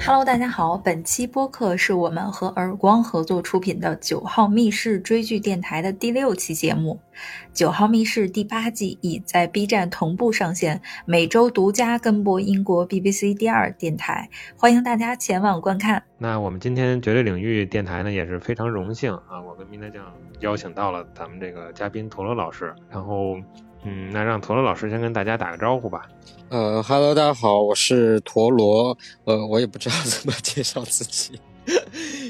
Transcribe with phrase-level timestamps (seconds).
[0.00, 6.98] Hello，大家好，本期播客是我们和耳光合作出品的《九号密室追剧电台》的第六期节目。
[7.52, 16.02] 《九号密室》第八季已在 B 站同步上线，每周独家跟播英国 BBC 第二电台，欢迎大家前往观看。
[16.18, 20.04] 那我们今天绝对领域电台呢也是非常荣幸啊，我跟明德酱
[20.40, 23.36] 邀请到了咱们这个嘉宾陀螺老师，然后
[23.84, 26.08] 嗯，那让陀螺老师先跟大家打个招呼吧。
[26.48, 28.96] 呃哈喽，大家好，我是陀螺。
[29.24, 31.38] 呃，我也不知道 怎么介绍自己，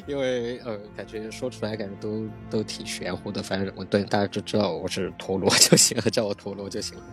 [0.09, 3.43] 因为呃，感觉说出来感觉都都挺玄乎的。
[3.43, 7.05] 反正我对大家就知道我是陀螺就行了，叫我陀螺就行了。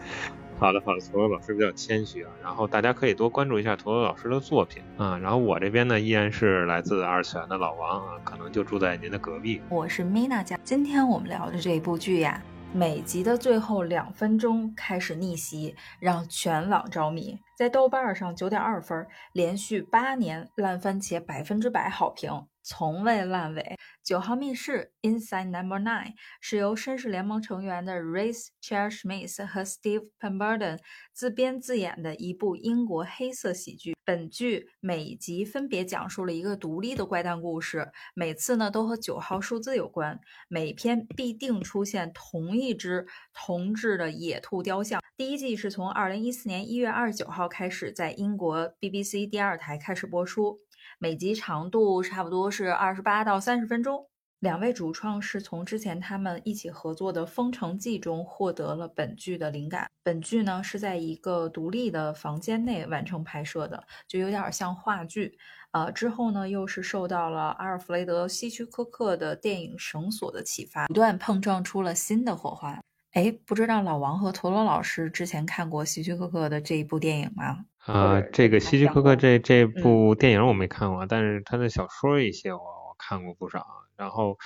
[0.58, 2.32] 好的，好的，陀螺老师比较谦虚啊。
[2.42, 5.18] 然后大家可以多关注一下陀螺老师的作品啊。
[5.18, 9.62] 然后我这边呢，依然是来自二次元的老王啊，可能就住在您的隔壁。
[9.70, 12.42] 我是 Mina 家，今天我们聊的这部剧呀。
[12.72, 17.38] 每集的最后两分钟开始逆袭，让全网着迷。
[17.58, 22.32] 在豆瓣上九点二分，连续八年烂番茄百分之百好评。
[22.66, 23.78] 从未烂尾。
[24.04, 30.80] 九号密室 Inside Number Nine 是由绅士联盟成员的 Reese Charles-Smith 和 Steve Pemberton
[31.14, 33.96] 自编自演的一部英国黑色喜剧。
[34.04, 40.20] 本剧每集分别讲述了一个独立的怪诞故事，每次呢都和九号数字有关。
[40.48, 45.02] 每篇必定出现同一只铜制的野兔雕像。
[45.18, 50.60] 第一季是从二零一四年一月二十九号开始在英国 BBC 第二台开始播出。
[51.06, 54.08] 每集长度差不多是二十八到三十分钟。
[54.40, 59.88] 两位主创是从之前他们一起合作的《封城记》中获得了本剧的灵感。
[60.02, 65.38] 本剧呢是在一个独立的房间内完成拍摄的，就有点像话剧。
[65.74, 72.82] 呃，之后呢又是受到了阿尔弗雷德·希区柯克的电影《绳索》的启发，不断碰撞出了新的火花。
[73.16, 77.66] 哎，不知道老王和陀螺老师之前看过希区柯克的这一部电影吗？
[77.86, 83.66] 啊，这个希区柯克这这部电影我没看过，但是他的小说一些我我看过不少。
[83.98, 84.38] 然后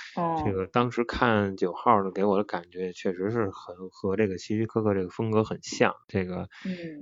[0.44, 5.94] 这个当时看九号的给我的感觉确实是很和这个希区柯克这个风格很像。
[6.08, 6.48] 这个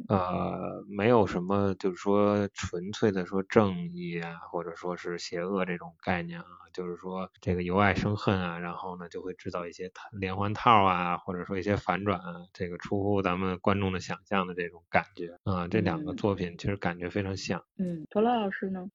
[0.09, 6.47] 呃没有什么就是说纯粹的说正义啊，或者说是邪恶这种概念啊。
[6.75, 17.65] 就是说，这个由爱生恨啊，然后呢，就会制造一些连环套啊，或者说一些反转啊，这个出乎咱们观众的想象的这种感觉啊，这两个作品其实感觉非常像。
[17.79, 18.87] 嗯，陀螺老师呢？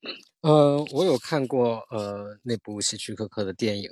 [0.41, 3.89] 呃，我有看过呃那部希区柯克的电影，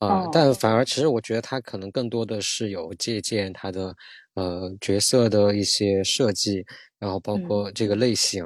[0.00, 3.94] 呃，但反而其实我觉得他可能更多的是有借鉴他的
[4.36, 6.64] 呃角色的一些设计。
[6.98, 8.42] 然后包括这个类型，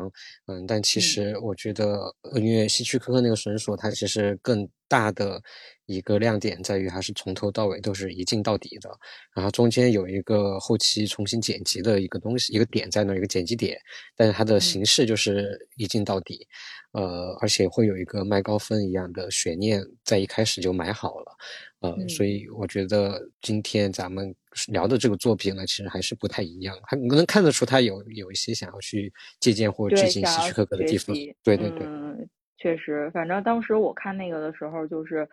[0.46, 5.40] 嗯，但其实我觉得，因为希区柯克那个绳索，它其实更大的
[5.86, 8.90] 一个亮点在于，它是从头到尾都是一镜到底的，
[9.36, 13.78] 然后中间有一个后期重新剪辑的一个东西，一个点在那，一个剪辑点，
[14.16, 16.44] 但是它的形式就是一镜到底，
[16.90, 21.36] 呃，而且会有一个麦高芬一样的悬念在一开始就埋好了。
[21.80, 24.34] 呃，所以我觉得今天咱们
[24.68, 31.16] 聊的这个作品呢，其实还是不太一样，还能看得出他有有一些想要去借鉴或致敬希区柯克的地方。
[31.42, 35.26] 对对对，嗯，确实，反正当时我看那个的时候，就是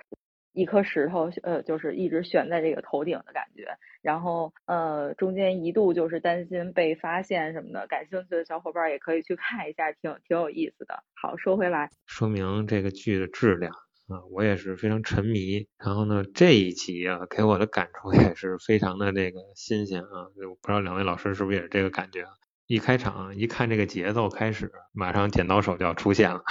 [0.54, 3.68] 一颗石头，呃，就是一直悬在这个头顶的感觉，
[4.02, 11.04] 然后呃，中间一度就是担心被发现什么的，感兴趣的小伙伴也可以去看一下，挺挺有意思的。
[11.22, 13.74] 好，说回来，说明这个剧的质量。
[14.08, 15.68] 啊，我也是非常沉迷。
[15.78, 20.32] 然后呢，这一集啊，给我的感触也是非常的这个新鲜啊。
[20.40, 22.26] 就不知道两位老师是不是也是这个感觉？
[22.68, 26.44] 一开场一看这个节奏开始，马上剪刀手就要出现了。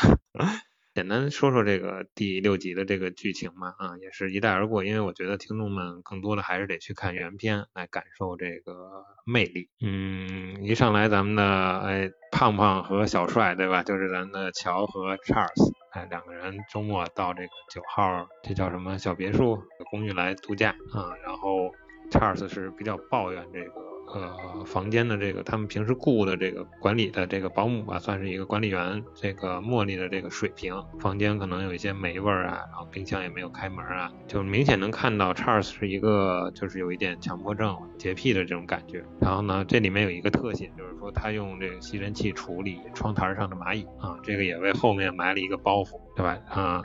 [0.97, 9.69] 简单说说这个第六集的这个剧情嘛，啊，也是一带而过，因为我觉得听众们更多的还是得去看原片来感受这个魅力。
[9.83, 11.45] 嗯，一上来咱们的
[11.81, 13.83] 哎胖胖和小帅对吧？
[13.83, 21.75] 就是咱的乔和 Charles，哎两个人周末到这个九号这叫什么小别墅公寓来度假啊，然后
[22.11, 23.95] Charles 是比较抱怨这个。
[24.14, 39.05] 呃，房间的这个他们平时雇的这个管理的这个保姆吧，算是一个管理员，这个茉莉的这个水平，房间可能有一些霉味儿啊，然后冰箱也没有开门啊，就明显能看到 Charles 是一个就是有一点强迫症、洁癖的这种感觉。
[39.20, 46.38] 然后呢，这里面有一个特写，就是说他用这个吸尘器处理窗台上的蚂蚁啊，这个也为后面埋了一个包袱，对吧？
[46.49, 46.82] 啊，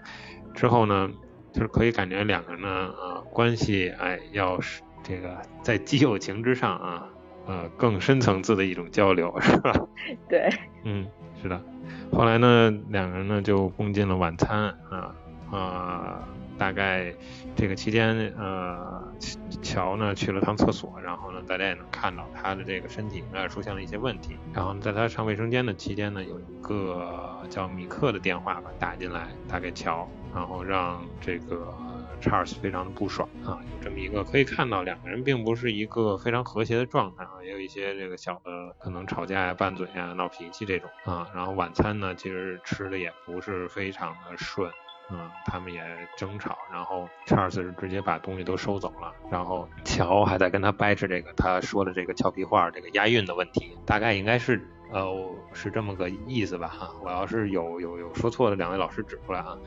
[0.55, 1.09] 之后呢，
[1.53, 4.81] 就是可以感觉两个人呢，呃，关系哎，要是。
[5.03, 7.09] 这个在基友情之上啊，
[7.45, 9.73] 呃，更深层次的一种交流，是吧？
[10.29, 10.49] 对，
[10.83, 11.07] 嗯，
[11.41, 11.61] 是的。
[12.11, 15.15] 后来呢，两个人呢就共进了晚餐啊
[15.51, 16.27] 啊，
[16.57, 17.13] 大概
[17.55, 19.01] 这个期间，呃，
[19.61, 24.37] 乔呢去了趟厕所，然后呢，大家也能看到他的这个身体应该出现了一些问题。
[24.53, 31.73] 然后在他上卫生间的期间呢，有一个叫米克的电话吧打进来，打给乔，然后让这个。
[32.19, 41.27] Charles 非常的不爽啊，有这么一个可以看到两个人并不是一个非常和谐的状态啊，也有一些这个小的可能吵架呀、拌嘴呀、闹脾气这种啊。
[41.33, 44.71] 然后晚餐呢，其实吃的也不是非常的顺，
[45.09, 45.81] 嗯，他们也
[46.17, 54.67] 争吵，然后 Charles 是直接把东西都收走了，然后乔还在跟他掰扯这个他说的这个俏皮话，这个押韵的问题，大概应该是。
[54.91, 59.57] 呃，是这么个意思吧哈，我要是有有有说错的，两位老师指出来啊。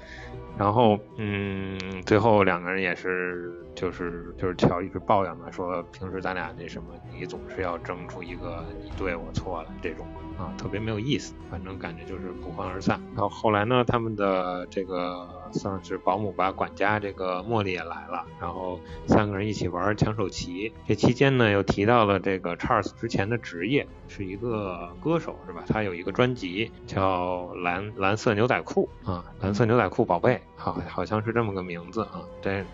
[0.56, 10.06] 然后，嗯，最后两个人也是，就是就是乔一直抱怨嘛，说平时咱俩那什么，你总是要争出一个你对我错了这种。
[10.38, 13.00] 啊，特别没有意思，反正感觉就是不欢而散。
[13.14, 20.72] 然后后来呢，他们的这个算是保姆吧，管家这个茉莉也来了，然后三个人一起玩抢手棋。
[20.86, 25.62] 这期间呢，又提到了这个 Charles 之前的职业是一个歌手，是吧？
[25.68, 32.22] 他有一个专辑叫蓝蓝色牛仔裤啊，蓝色牛仔裤宝贝，好好像是这么个名字啊。
[32.42, 32.66] 但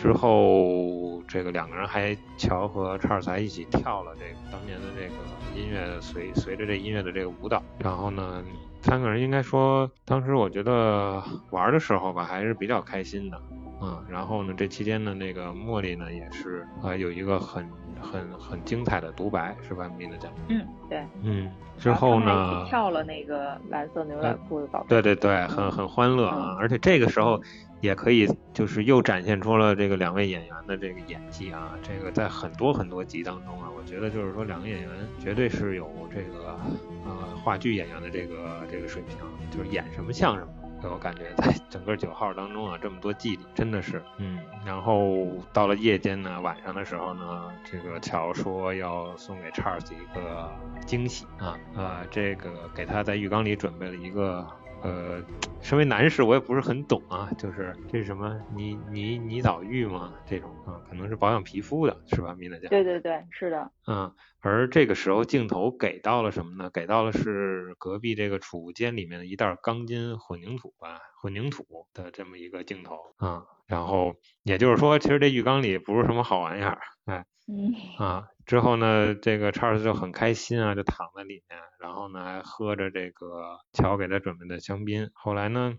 [0.00, 5.14] 之后，这个两个人还乔和 Charles 还一起跳了这个当年的这个。
[5.56, 8.40] 音乐随随着这音乐的这个舞蹈，然后呢，
[8.82, 11.20] 三个人应该说，当时我觉得
[11.50, 13.42] 玩的时候吧，还是比较开心的，
[13.82, 17.68] 嗯，然后呢，这期间的那个茉莉呢，也是啊，有一个很
[18.00, 20.30] 很很精彩的独白，是吧，米娜讲？
[20.46, 27.42] 嗯，对，嗯，之后呢，跳了那个蓝色牛仔裤的宝贝，对对对，很很欢乐啊，而且这个时候。
[27.80, 36.58] 也可以，就是又展现出了这个两位演员的这个演技啊，这个在很多很多集当中啊，我觉得就是说两个演员绝对是有这个
[37.06, 39.16] 呃话剧演员的这个这个水平，
[39.50, 40.48] 就是演什么像什么。
[40.82, 44.38] 我感觉在 整个九号当中啊，这么多季里真的是，嗯。
[44.64, 50.50] 然后到了夜间呢，晚上的时候呢，这个乔说要送给 Charles 一个
[50.86, 54.46] 惊喜啊，呃，这个给他在浴缸里准备了一个。
[54.82, 55.22] 呃，
[55.60, 60.12] 身为男士，我也不是很懂啊，就是这是什么泥泥泥藻浴吗？
[60.26, 62.68] 这种啊，可能是保养皮肤的，是吧，米娜姐？
[62.68, 63.70] 对对对，是的。
[63.86, 66.70] 嗯，而这个时候镜头给到了什么呢？
[66.72, 73.44] 给到了是隔壁这个储物间里面的一袋钢筋混凝土吧，混凝土的这么一个镜头啊。
[73.66, 77.24] 然后也就是说，其实这浴缸里不是什么好玩意儿，哎。
[77.52, 85.08] 嗯啊，之后呢，这个查尔斯就很开心啊，就躺在里面，然后呢还喝着这个乔给他准备的香槟。
[85.12, 85.74] 后来呢，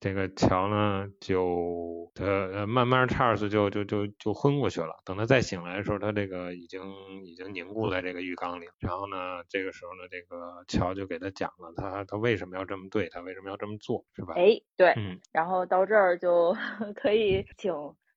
[0.00, 4.96] 这个乔呢就呃慢慢查尔斯就就就就昏过去了。
[5.04, 6.82] 等他再醒来的时候，他这个已经
[7.24, 8.66] 已经凝固在这个浴缸里。
[8.80, 14.34] 然后呢，这个时候呢，这个乔就给他讲了他他为什么要这么对他，为什么要这么做，是吧？
[14.34, 15.20] 哎，对，嗯。
[15.30, 16.56] 然后到这儿就
[17.00, 17.72] 可以请，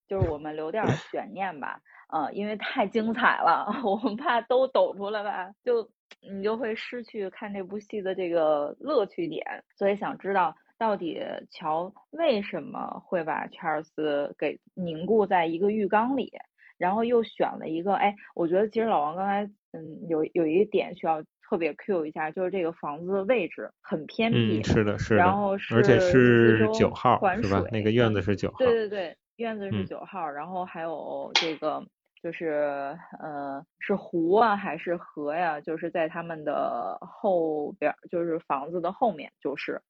[0.08, 1.80] 就是我们留点 悬念吧。
[2.10, 5.90] 呃，因为太精彩了， 我们怕都抖出来吧，就
[6.22, 9.44] 你就会失去看这部戏的这个乐趣点。
[9.76, 11.20] 所以想知道到底
[11.50, 16.32] 乔为什么会把查尔斯给凝固在一个浴缸里，
[16.78, 27.64] 然后又选了一个，哎，我觉得其实老王刚才嗯有有一个点需要特别 Q 一下，就是这个房子的位置很偏僻，是的，是的，然后而且是九号是吧？
[27.72, 31.86] 那个院子是九号，对对对，院子是九号，然后还有这个。
[32.24, 35.60] 就是呃，是湖啊还是河呀？
[35.60, 39.82] 就是在他们的后边，就是房子的后面，就是，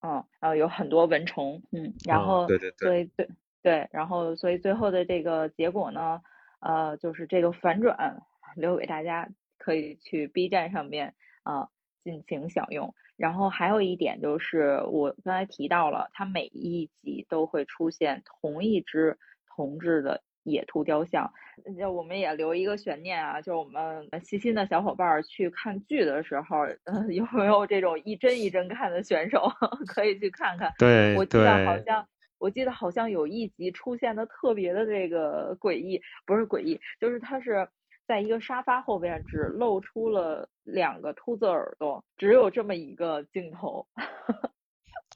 [0.00, 3.28] 嗯，然后有很多蚊虫，嗯，然后对对对，所以对
[3.62, 6.20] 对，然后所以最后的这个结果呢，
[6.58, 8.20] 呃，就是这个反转
[8.56, 11.68] 留给大家可以去 B 站上面啊
[12.02, 12.92] 尽情享用。
[13.22, 19.16] 然后还有一点就是我刚才提到了，它每一集都会出现同一只
[19.54, 20.20] 同志的。
[20.44, 21.32] 野兔雕像，
[21.78, 29.48] 就我们也留一个悬念啊，就我们细心的小伙伴去看剧的时候，嗯，有没有这种一帧一帧看的选手
[29.86, 30.72] 可以去看看？
[30.80, 32.04] 对，我记得好像，
[32.38, 37.68] 我记得好像有一集出现的特别的这个诡异，不是诡异，就是它是
[38.12, 43.86] 在一个沙发后边只露出了两个秃子耳朵，只有这么一个镜头。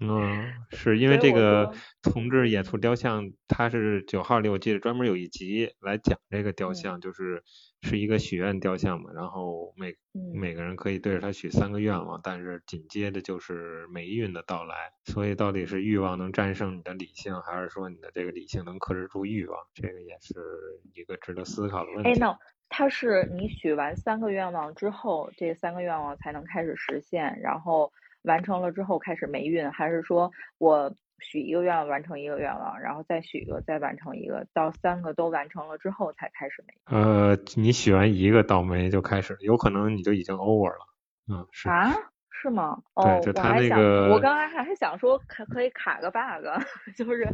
[0.01, 7.43] 嗯，是因为这个同志演出雕像，它是九号里我记得专门有一集来讲这个雕像，就是
[7.83, 9.95] 是一个许愿雕像嘛，然后每
[10.35, 14.75] 每个人可以对着它许三个愿望，但是紧接着就是霉运的到来，
[15.05, 20.35] 所以到底是欲望能战胜你的理性，还是说你的这个理性能克制住欲望，这个也是
[20.95, 22.11] 一个值得思考的问题。
[22.11, 27.93] 哎，那它是你许完三个愿望之后，这三个愿望才能开始实现，然后。
[28.23, 36.75] 完成了之后开始霉运，还是说我许一个愿望完成一个愿望，然后再许一个再完成一个，到三个都完成了之后才开始霉？
[36.87, 40.89] 呃，你许完一个倒霉就开始，有可能你就已经 over 了。
[41.29, 41.95] 嗯，是啊。
[42.43, 42.77] 是吗？
[42.95, 46.45] 哦，就他那个，我刚才还还想说，可可以卡个 bug，
[46.97, 47.27] 就是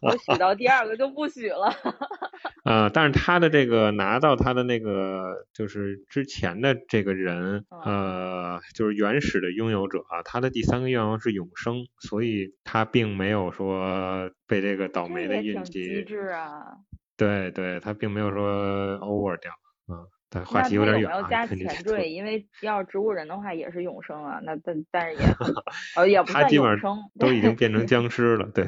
[0.00, 1.72] 我 许到第二个就不许了。
[2.64, 15.84] 呃，但是他的这个拿到他的那个就是之前的这个人，呃，就是原始的拥有者啊，他的第三个愿望是永生，所以他并没有说被这个倒霉的运气。
[15.84, 16.76] 机智啊。
[17.16, 19.52] 对对，他并没有说 over 掉，
[19.88, 20.06] 嗯。
[20.44, 21.20] 话题有点远啊。
[21.20, 24.40] 要加前缀，因为要植物人的话也是永生啊。
[24.42, 25.24] 那但但是也
[25.96, 28.48] 呃也不算永生，都已经变成僵尸了。
[28.54, 28.66] 对。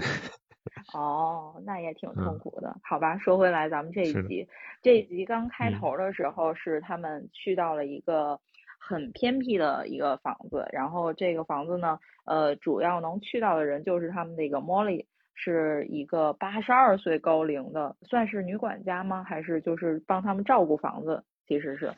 [0.95, 2.77] 哦，那也挺痛苦的。
[2.83, 4.47] 好吧，说回来，咱们这一集，
[4.83, 8.39] 这一集刚开头的时候是他们去到了一个
[8.79, 19.25] 很偏僻的一个房子，然后这个房子呢，呃，主要能去到的人就是他们那个 Molly，是一个八十二岁高龄的，算是女管家吗？
[19.25, 21.25] 还是就是帮他们照顾房子？
[21.47, 21.93] 其实是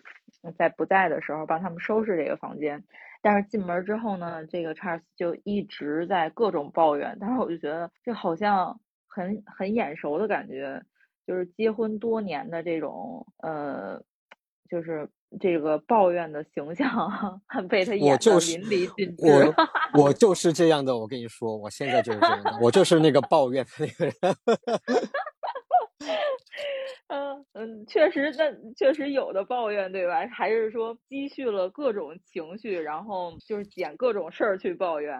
[0.56, 2.82] 在不在的时候帮他们收拾这个房间，
[3.22, 7.16] 但是进门之后呢，这个 Charles 就一直在各种抱怨。
[7.20, 10.82] 但是我就觉得这好像很很眼熟的感觉，
[11.26, 14.00] 就是结婚多年的这种呃，
[14.70, 15.08] 就是
[15.40, 19.26] 这个抱怨的形象 被他演的淋漓尽致。
[19.94, 24.14] 我 我就是这样的，我跟你说，我现在就是这样的，我就是那个抱怨的那个人。
[27.08, 30.26] 嗯嗯，确实，那确实有的抱怨，对吧？
[30.32, 35.18] 还是说积蓄了各种情绪，然后就是捡各种事儿去抱怨。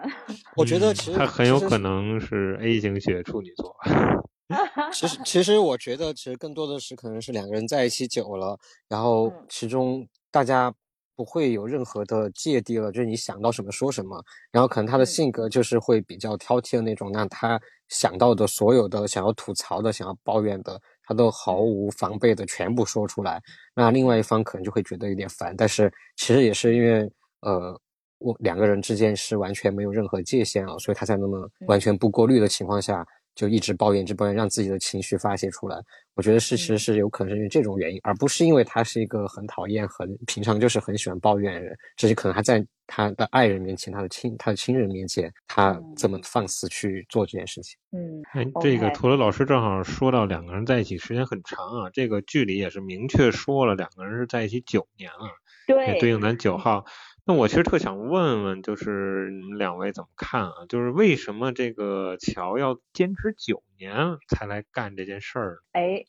[0.57, 3.75] 我觉得其实他很有可能是 A 型血处女座。
[4.93, 8.57] 其实，其实我觉得，其实更多的是可能是两个人在一起久了，
[8.89, 10.73] 然后其中大家。
[11.19, 14.23] 不会有任何的芥蒂了，就是你想到什么说什么，
[14.53, 17.59] 然后可能他的性格就是会比较挑剔的那种，那他
[17.89, 23.41] 想到的所有的想要吐槽的、想要抱怨的，他都毫无防备的全部说出来，
[23.75, 27.11] 那另外一方可能就会觉得有点烦，但是其实也是因为，
[27.41, 27.77] 呃，
[28.19, 33.05] 我两个人之间是完全没有任何界限啊，所以他才那么完全不过滤的情况下。
[33.39, 35.77] 就一直抱怨，一直抱怨，让自己的情绪发泄出来。
[36.15, 41.73] 我觉得是，其实是有可能是因为这种原因，而不是因为他是一个很讨厌、很平常就是很喜欢抱怨的人。
[41.95, 47.79] 只是可能他在他的爱人面前、他的亲、他的亲人面前，他这么放肆去做这件事情。
[47.93, 55.29] 嗯，哎，这个陀螺老师正好说到两个人在一起时间很长啊，这个剧里也是明确说了，两个人是在一起九年了，
[55.65, 56.83] 对，对应咱九号。
[57.29, 60.65] 那我其实特想问问，就是你们两位怎么看啊？
[60.67, 65.59] 就是为什么这个乔要坚持九年才来干这件事儿？
[65.73, 66.03] 哎，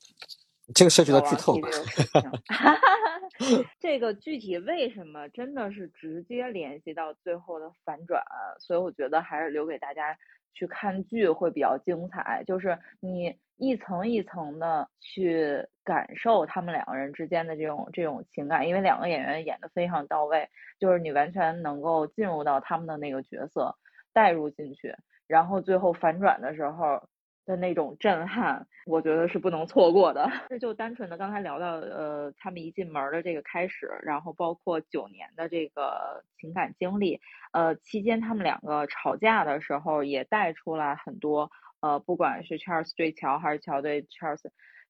[0.75, 1.59] 这个涉及到剧透。
[3.79, 8.23] 这个具体为什么，真的是直接联系到最后的反转，
[8.59, 10.17] 所以我觉得还是留给大家。
[10.53, 20.49] 去看剧会比较精彩，就是你一层一层的去感受他们两个人之间的这种这种情感，因为两个演员演的非常到位，
[20.79, 23.77] 就是你完全能够进入到他们的那个角色，
[24.13, 24.97] 带入进去，
[25.29, 27.07] 然后最后反转的时候。
[27.47, 30.31] 的那种震撼，我觉得是不能错过的。
[30.49, 37.19] 这 就单纯的刚才聊到，呃，他们一进门的这个开始，然后包括九年的这个情感经历，
[37.53, 44.43] 呃，期间他们两个吵架的时候，也带出来很多，呃，不管是 Charles 对乔还是乔对 Charles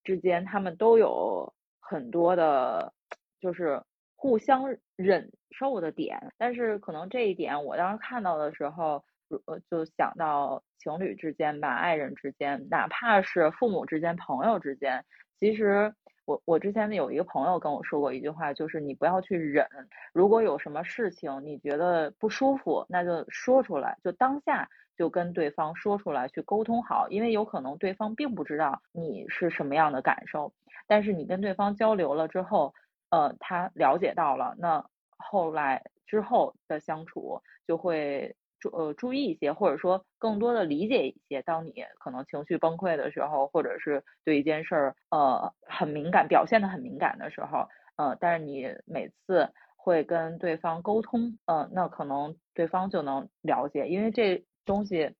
[0.04, 2.92] 之间，他们都有很多的，
[3.40, 3.82] 就是
[4.16, 6.32] 互相忍受的点。
[6.38, 9.04] 但是可能这一点，我当时看到的时候。
[9.46, 15.04] 呃，就想到情侣之间吧，爱人之间，哪怕是父母之间、朋友之间，
[15.38, 15.94] 其实
[16.24, 19.64] 我我之前有一个朋友跟我说过一句话，就是你不要去忍，
[20.12, 24.68] 如果有什么事情你觉得不舒服，那就说出来，就当下
[25.00, 30.52] 就跟对方说出来，去沟通好，因为有可能对方并不知道你是什么样的感受，
[30.86, 32.74] 但是你跟对方交流了之后，
[33.08, 34.84] 呃，他了解到了，那
[35.16, 38.36] 后来之后的相处就会。
[38.62, 41.40] 注呃注意一些，或者说更多的理解一些。
[41.40, 47.66] 当你可能情绪崩溃的时候，或者是对一件事儿呃很敏感，表现的很敏感的时候，
[47.96, 55.14] 呃，但是你每次会跟对方沟通，呃，那可能对方就能了解，因为这东西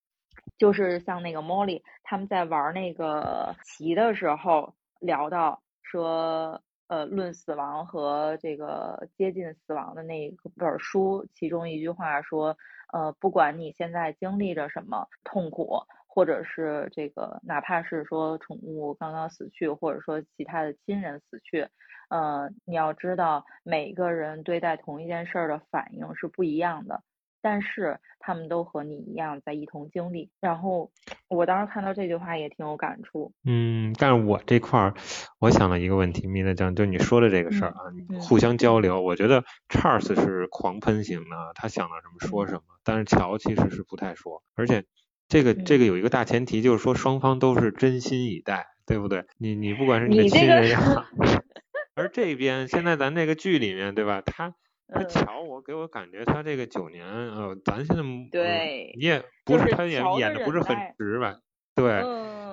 [0.59, 6.63] 就是像那个 Molly 他们在玩那个棋的时候聊到说。
[6.91, 12.57] 呃，论死亡和这个接近死亡的那本书，其中一句话说，
[12.93, 21.69] 呃，不管你现在经历着什么痛苦，或者是这个，哪怕是说宠物刚刚死去，或者说其他的亲人死去，
[22.09, 27.05] 呃，你要知道，每个人对待同一件事儿的反应是不一样的。
[27.43, 30.31] 但是他们都和你一样在一同经历。
[30.41, 30.91] 然后
[31.29, 33.33] 我当时看到这句话也挺有感触。
[33.45, 34.95] 嗯，但是我这块儿
[35.39, 37.81] 我想了一个问题，米娜酱，就你说的这个事儿啊，
[38.21, 44.85] 互相交流，我觉得 Charles 是狂喷型的，他想到什么说什么，但是乔其实是不太说，而且
[45.29, 49.25] 这个这个有一个大前提，就是说双方都是真心以待，对不对？
[49.39, 51.05] 你你不管是你的亲人也好，
[51.95, 54.21] 而这边现在咱这个剧里面，对吧？
[54.21, 54.55] 他。
[54.93, 61.37] 他乔，我给我感觉他这个九年，呃，咱现在对，你也不是他也演的不是很直白，
[61.75, 62.03] 对，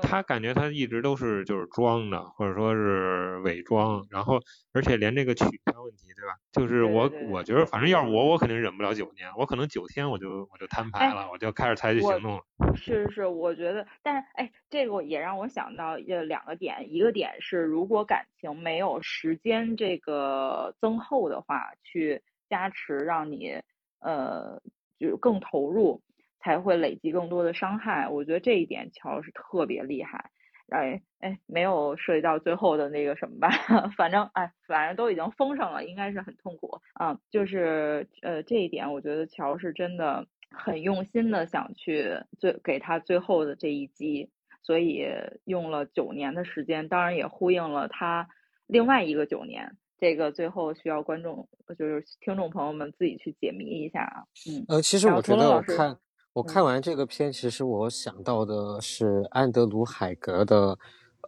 [0.07, 4.39] 他感觉他一直都是就是装的，或者说是伪装，然后
[4.73, 6.35] 而且连这个取消问题，对吧？
[6.51, 12.41] 就是我我觉得反正要是我，我肯定忍不了九年，我可能九天我就我就摊牌了，我就开始采取行动了。
[12.75, 22.21] 是是，我觉得，但是哎，这个也让我想到呃两个点，一个点是如果感情没有时间这个增厚的话，去。
[22.49, 23.61] 加持让你
[23.99, 24.61] 呃
[24.97, 26.01] 就更投入，
[26.39, 28.07] 才会累积更多的伤害。
[28.07, 30.31] 我觉得这一点乔是特别厉害。
[30.69, 33.49] 哎哎，没有涉及到最后的那个什么吧？
[33.95, 37.17] 反正哎，反正都已经封上了，应该是很痛苦啊。
[37.31, 44.29] 就是呃这一点，我觉得乔是真的很用心的想去最给他最后的这一击，
[44.61, 45.05] 所以
[45.45, 48.27] 用了九年的时间，当然也呼应了他
[48.67, 49.77] 另外一个九年。
[49.99, 51.47] 这个最后需要观众，
[51.79, 54.25] 就是听众朋友们自己去解谜一下啊。
[54.47, 55.97] 嗯，呃，其实我觉得我看
[56.37, 60.77] 我看完这个片，其实我想到的是安德鲁海格的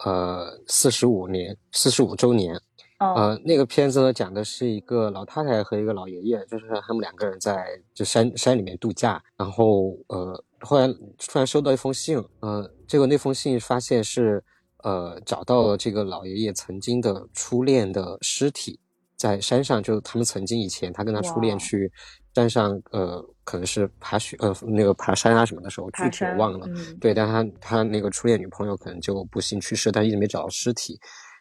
[0.05, 2.55] 呃四十五年四十五周年。
[2.99, 10.87] 呃，那个片子呢讲的是一个老太太和一个老爷爷，就是他们两个人在就山山里面度假，然后呃，后来
[11.17, 14.43] 突然收到一封信，呃，结果那封信发现是。
[14.81, 18.79] 呃，找到了这个老爷爷曾经的初恋的尸体，
[19.17, 21.91] 在山上，就他们曾经以前，他跟他初恋去
[22.33, 26.67] 山上，呃，可能是爬雪，呃，那个爬山啊什么的时候，具体我忘了。
[27.01, 30.99] 对，但他他那个初恋女朋友可能就不幸去世，但一直没找到尸体。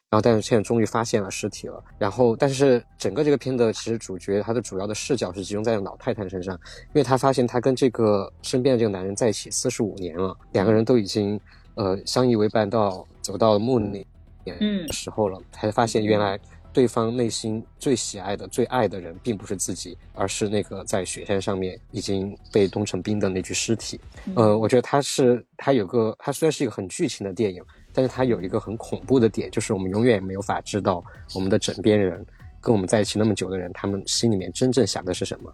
[0.08, 1.84] 然后，但是现在终于发现了尸体了。
[1.98, 6.54] 然后，但是整个这个片子其实主角他的主要的视角是集中在老太太身上，
[6.86, 11.38] 因为他发现他跟这个身边的这个男人在一起四十五年了，两个人都已经。
[11.74, 14.04] 呃，相依为伴到走到墓里
[14.44, 16.36] 的时候了，才发现原来
[16.72, 24.00] 对方内心最喜爱的、最爱的人，并不是自己，而是那个在雪山上面已经被冻成冰的那具尸体。
[24.34, 31.02] 呃，我觉得它是它有个，它虽然是一个很剧情的电影，但是它有一个很恐怖的点，就是我们永远没有法知道
[31.34, 32.24] 我们的枕边人
[32.60, 35.52] 跟我们在一起那么久的人，他们心里面真正想的是什么。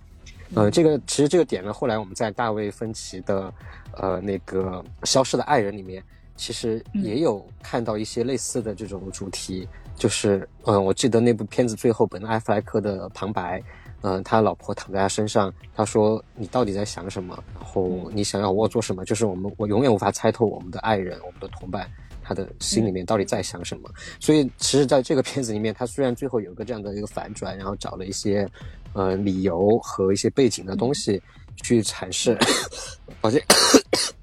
[0.55, 3.53] 呃，这个其实这个点呢，后来我们在大卫芬奇的
[3.97, 6.03] 呃那个消失的爱人里面。
[6.37, 13.63] 其实也有看到一些类似的这种主题，就是，嗯，我记得那部片子最后本·艾弗莱克的旁白，
[14.03, 17.43] 嗯，他老婆躺在他身上，他说：“你到底在想什么？
[17.55, 19.05] 然后你想要我做什么？
[19.05, 21.89] 就是我们，我永远无法猜透我们的爱人，我们的同伴，
[22.23, 23.89] 他的心里面到底在想什么。
[24.19, 28.47] 所以，其实在这个片子里面，他虽然最后有个这样的一个反转，然后找了一些，
[28.93, 31.23] 呃，理由和一些背景的东西
[31.63, 32.37] 去阐释，
[33.23, 33.41] 抱歉，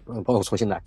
[0.08, 0.82] 嗯， 帮我重新来。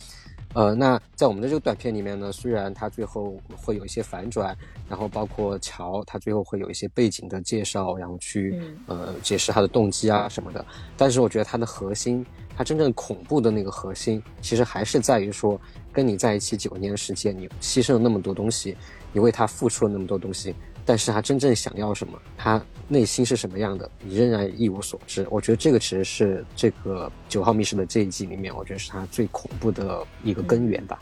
[0.54, 4.56] 呃，那在我们的这个短片里面呢，虽然它最后会有一些反转，
[4.88, 10.64] 然后包括乔他最后会有一些背景的介绍，然后去呃解释他的动机啊什么的，
[10.96, 12.24] 但是我觉得它的核心，
[12.56, 15.60] 它真正恐怖的那个核心，其实还是在于说，
[15.92, 18.76] 跟你在一起九年的时间，你牺牲了那么多东西，
[19.12, 20.54] 你为他付出了那么多东西。
[20.86, 25.26] 但是他真正想要什么，他内心是什么样的，你仍然一无所知。
[25.30, 30.98] 我觉得这个其实是这个九号密室的这一季里面，我觉得是他最恐怖的一个根源吧。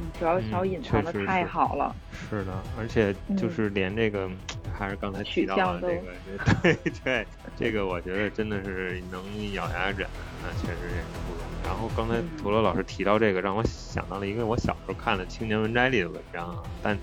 [0.00, 1.94] 嗯，主要小隐藏的太好了。
[2.28, 4.28] 是的，而且就是连这个，
[4.76, 10.08] 还是刚才提到的这个， 对对，这个我觉得真的是能咬牙忍，
[10.42, 11.66] 那确实也是不容易。
[11.66, 16.98] 然后刚才陀螺老师提到这个，让我想到了一个我小时候看的《青年文摘》里的文章，但。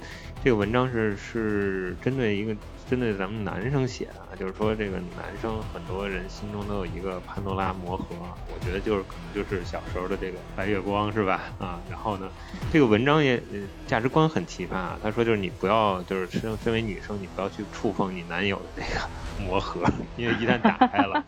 [0.45, 2.55] 这个文章是是针对一个
[2.87, 8.05] 针对咱们男生写的，就是说这个男生很多人心中都有一个潘多拉魔盒，
[8.53, 11.41] 我觉得就是可能就是小时候的这个白月光是吧？
[11.57, 12.29] 啊，然后呢，
[12.71, 13.41] 这个文章也
[13.87, 19.81] 价值观很奇葩，他说就是你不要就是身身为女生你不要去触碰你男友的这个魔盒，
[20.15, 21.25] 因为一旦打开了，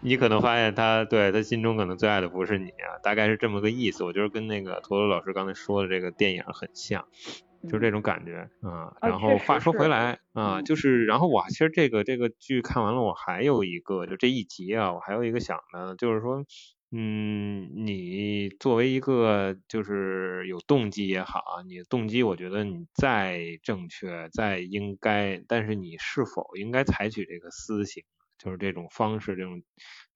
[0.00, 4.02] 你可能发现他对他心中可能最爱的不是你啊，大概是这么个意思。
[4.02, 7.04] 我觉得跟那个陀螺老师刚才说的这个电影很像。
[7.68, 16.44] 就这种感觉啊，然后话说回来啊，就是然后我其实这个这个剧看完了，我还有一个就这一集啊，我还有一个想的，就是说，
[16.90, 28.02] 嗯，你作为一个就是有动机也好啊，你的动机我觉得你再正确再应该，但是你是否应该采取这个私刑？
[28.38, 29.62] 就是这种方式，这种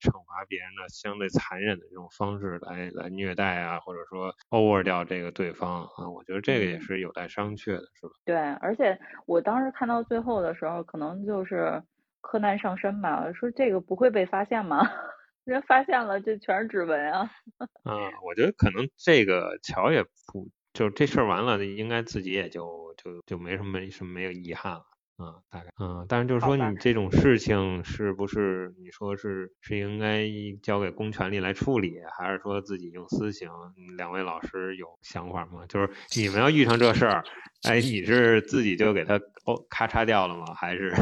[0.05, 8.15] 惩罚别人的相对残忍的这种方式来来虐待啊，或者说 over 掉这个对方啊，我觉得这个也是有待商榷的，是吧？
[8.27, 11.83] 对，而且我当时看到最后的时候，可能就是
[12.21, 14.81] 柯南上身吧，说这个不会被发现吗？
[15.45, 17.31] 人发现了，这全是指纹啊！
[17.85, 17.93] 啊，
[18.25, 24.94] 我觉得可能这个乔也不，就这事儿完了，应该自己也就就就没什么什么没有遗憾了。
[25.17, 30.27] 啊，大概，嗯，但是就是说你这种事情是不是你说是是应该
[30.61, 33.49] 交给公权力来处理，还是说自己用私刑？
[33.97, 35.65] 两位老师有想法吗？
[35.69, 37.23] 就是你们要遇上这事儿，
[37.63, 40.53] 哎，你是自己就给他哦咔嚓掉了吗？
[40.55, 40.93] 还是？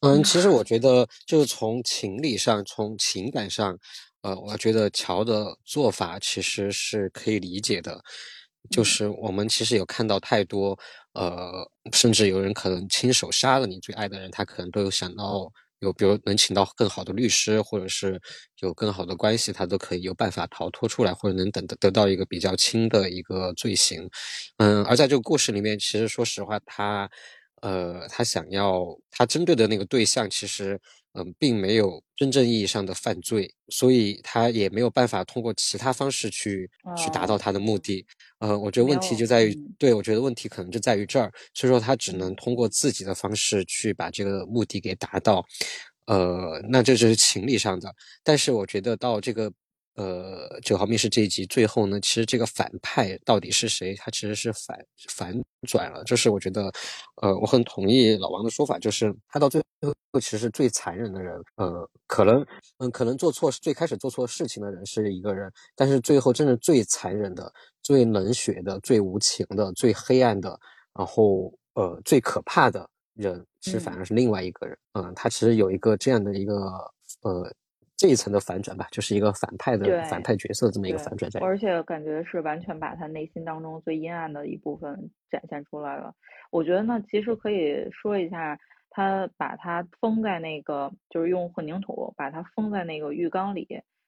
[0.00, 3.74] 嗯，其实我觉得就是从情理上，从情感上，
[4.20, 7.98] 呃，我觉得乔的做法其实是可以理解的。
[8.70, 10.78] 就是我们其实有看到太多，
[11.14, 15.50] 呃，甚至有人可能亲手杀了你最爱的人，他可能都有想到
[15.80, 18.20] 有，比如能请到更好的律师，或者是
[18.60, 24.08] 有更好的关系，他都可以有办法逃脱出来，或者能等得得到一个比较轻的一个罪行。
[24.58, 27.08] 嗯，而在这个故事里面，其实说实话，他，
[27.62, 30.80] 呃，他想要他针对的那个对象，其实。
[31.18, 38.06] 嗯，并没有真正意义上的犯罪，所以他也没有办法通过其他方式去去达到他的目的。
[38.38, 45.44] 呃，我觉得问题就在于，对我觉得问题可能就在于这儿，所以说他只能通过自己的方式去把这个目的给达到。
[46.06, 49.52] 呃，那这就是情理上的，但是我觉得到这个。
[49.98, 53.96] 呃，九号密室这一集最后呢，其实这个反派到底是谁？
[53.96, 56.04] 他其实是反反转了。
[56.04, 56.70] 就是我觉得，
[57.20, 59.60] 呃，我很同意老王的说法，就是他到最
[60.12, 61.36] 后其实是最残忍的人。
[61.56, 62.46] 呃，可能，
[62.78, 70.56] 嗯，可能做错最开始做错事情的人是一个人，但是最后真的最残忍的、最冷血的、最无情的、最黑暗的，
[70.94, 74.78] 然后呃最可怕的人，其实反而是另外一个人。
[74.92, 76.54] 嗯，他其实有一个这样的一个
[77.22, 77.52] 呃。
[77.98, 86.14] 这一层的反转吧，就是一个反派的反派角色这么一个反转在，而且感觉是完全把他内心当中最阴暗的一部分展现出来了。
[86.52, 88.56] 我觉得呢，其实可以说一下，
[88.88, 93.66] 他把他封在那个，就是用混凝土把他封在那个浴缸里，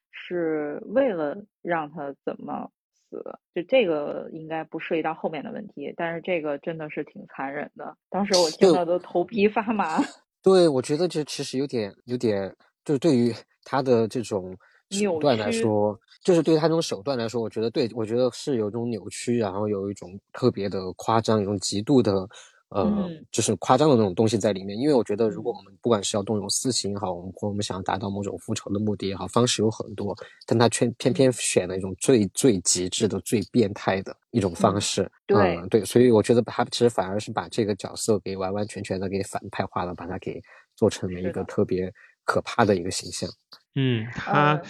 [0.09, 2.71] 是为了让他怎么
[3.09, 3.21] 死？
[3.53, 7.93] 就这个应该不涉及到后面的问题，但是这个真的是挺残忍的。
[8.09, 9.99] 当时我听到都头皮发麻。
[10.41, 13.33] 对，我觉得这其实有点有点，就是对于。
[13.63, 14.55] 他的这种
[14.89, 22.27] 手段来说，就是对他这种手段来说，我觉得对，我觉得是有一种扭曲，然后有一种特别的夸张，一种极度的，
[22.69, 24.77] 呃，就是夸张的那种东西在里面。
[24.77, 30.13] 因为我觉得，如果我们不管是要动用私刑也好，我们或我们想要达到某种复仇的目的也好，方式有很多，
[30.45, 35.09] 但他却偏偏选了一种最最极致的、最变态的一种方式。
[35.25, 40.41] 对对，所以我觉得他其实反而是把这个角色给完完全全的给反派化了，把他给
[40.75, 41.91] 做成了一个特别。
[42.25, 43.29] 可怕的一个形象。
[43.75, 44.61] 嗯，他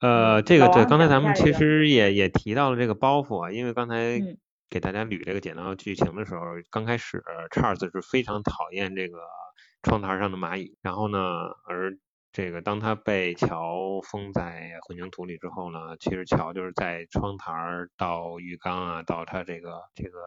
[0.00, 4.20] 呃，这个对，刚才咱们其实也也提到了这个包袱啊，因为刚才
[4.70, 9.18] 给大家捋这个简单剧情的时候，刚开始 Charles 是非常讨厌这个
[9.82, 11.18] 窗台上的蚂蚁，然后呢，
[11.66, 11.98] 而
[12.30, 17.52] 这个当他被乔封在混凝土里之后呢，其实乔就是在窗台
[17.96, 20.18] 到浴缸啊，到他这个这个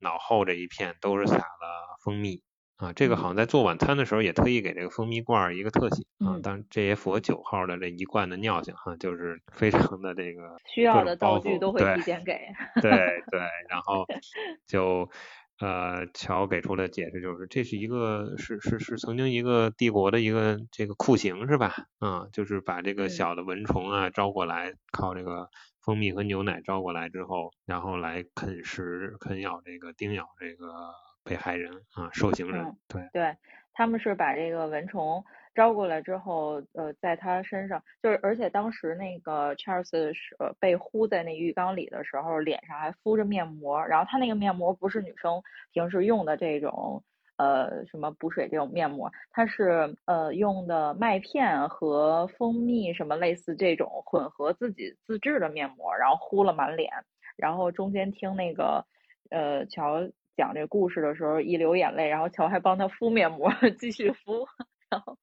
[0.00, 2.42] 脑后这一片都是撒了蜂蜜。
[2.76, 12.32] 啊，这个好像在做晚餐的时候也特意给这个蜂蜜罐一个特写啊，当然这也符合九号的这一贯的尿性哈，就是非常的这个需要的道具都会提前给。
[12.82, 12.90] 对
[13.30, 14.04] 对，然后
[14.66, 15.08] 就
[15.60, 21.72] 呃，乔给出的解释就是这是一个是是是曾经一个帝国的一个这个酷刑是吧？
[22.00, 25.48] 啊，就是把这个小的蚊虫啊招过来，靠这个
[25.80, 30.66] 蜂蜜和牛奶招过来之后，然后来啃食啃咬这个叮咬这个。
[31.24, 33.36] 被害人啊，受刑人，对对，
[33.72, 47.02] 他们是把这个蚊虫招过来之后，呃，在他身上，就是而且当时那个 Charles 是被呼在那浴缸里的时候，脸上还敷着面膜，然后他那个面膜不是女生平时用的这种，
[47.36, 56.92] 呃，什么补水这种面膜，它是呃用的麦片和蜂蜜什么类似这种混合自己自制的面膜，然后敷了满脸，
[57.36, 58.84] 然后中间听那个
[59.30, 60.06] 呃乔。
[60.36, 64.46] 讲这故事的时候一流眼泪，然后乔还帮他敷面膜， 继续敷，
[64.90, 65.18] 然后，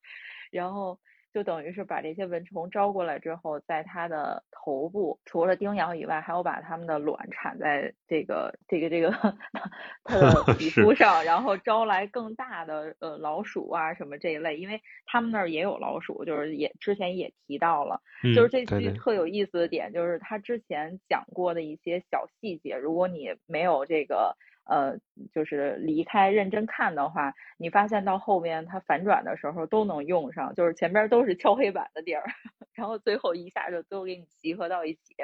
[0.51, 0.99] 然后
[1.33, 9.11] 就等于是把这些蚊虫招过来之后，在他的头部除了叮咬以外，还有把他们的卵产在这个这个这个
[10.03, 18.01] 他的皮肤上，然后招来更大的呃老鼠啊什么这一类，因为他们那儿也有老鼠，就是也之前也提到了，
[18.35, 24.35] 就是这句特有意思的点，就是他之前讲过的一些小细节，如果你没有这个。
[24.65, 24.97] 呃，
[25.33, 32.23] 就是离开认真看的话，你发现到后面它反转的时候都能用上，就是前边都是敲黑板的地儿，
[32.73, 35.15] 然后最后一下就都给你集合到一起。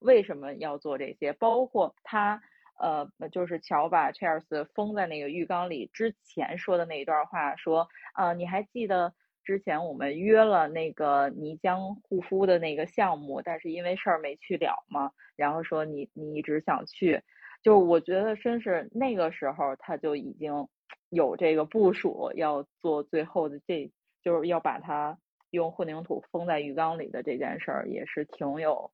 [0.00, 1.32] 为什么要做这些？
[1.34, 2.40] 包括他，
[2.80, 15.12] 呃，就是乔把 Charles 封在那个浴缸里之前说的那一段话，说，啊，你还记得之前我们约了那个泥浆护肤的那个项目，但是因为事儿没去了吗？
[15.36, 17.22] 然后说你你一直想去。
[17.62, 20.66] 就我觉得，真是那个时候他就已经
[21.10, 23.90] 有这个部署，要做最后的这，
[24.22, 25.16] 就是要把它
[25.50, 28.90] 用混凝土封在浴缸里的这件事儿，也是挺有。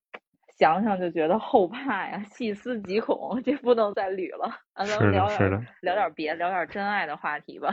[0.59, 4.53] 想想就觉得后怕呀，细思极恐，这不能再捋了。
[4.73, 7.73] 啊，咱们聊点聊点别，聊点真爱的话题吧。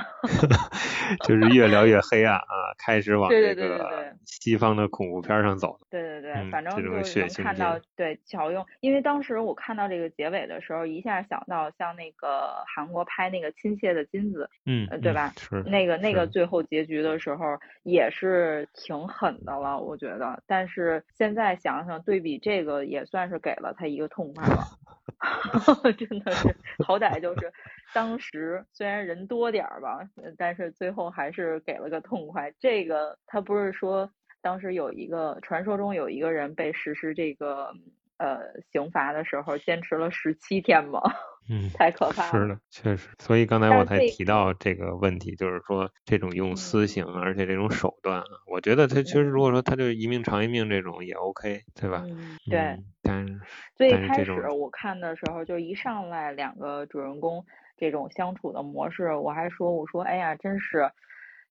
[1.25, 5.77] 就是越聊越黑暗啊，开始往这个西方的恐怖片上走。
[5.89, 15.31] 对对对，反正就是能看到对巧用，因为当时我看到这个结尾的时候，一下想到像那个韩国拍那个《亲切的金子》，嗯，对吧？
[15.37, 17.45] 是那个那个最后结局的时候
[17.83, 20.41] 也是挺狠的了，我觉得。
[20.47, 24.63] 但是现在想想，对比这个，也算是给了他一个痛快了。
[25.97, 27.51] 真的是，好歹就是
[27.93, 29.99] 当时虽然人多点儿吧，
[30.37, 32.51] 但是最后还是给了个痛快。
[32.59, 34.09] 这个他不是说
[34.41, 37.71] 当时有一个传说中有一个人被实施这个
[38.17, 38.39] 呃
[38.71, 41.01] 刑罚的时候坚持了十七天吗？
[41.47, 42.31] 嗯，太可怕了。
[42.31, 43.09] 是的，确实。
[43.19, 52.01] 所以刚才我才提到这个问题，就是说这种用私刑，而且这种手段，我觉得他其实如果说他就一命偿一命这种也 OK，对吧？
[52.03, 52.79] 嗯，对。
[53.03, 53.39] 但是
[53.75, 57.45] 最开始我看的时候，就一上来两个主人公
[57.77, 60.89] 这种相处的模式，我还说我说哎呀，真是，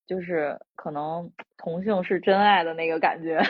[0.09, 3.41] 就是可能同性是真爱的那个感觉。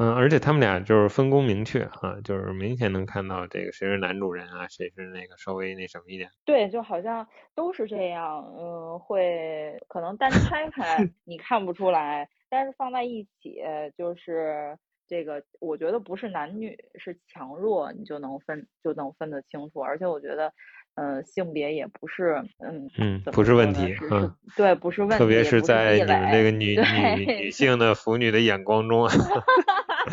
[0.00, 6.30] 嗯，而且他们俩就是分工明确哈，就是明显能看到这个谁是男主人啊，谁是那个稍微那什么一点。
[6.46, 13.60] 对，就好像都是这样，嗯，会可能单拆开 你看不出来，但是放在一起
[13.94, 14.74] 就是
[15.06, 20.50] 这个，我觉得不是男女是强弱，你就能分就能分得清楚，而且我觉得。
[20.96, 29.08] 呃，性别也不是，嗯嗯，不是问题，嗯，对，不是问题，特别是在你们这个女女女性的腐女的眼光中，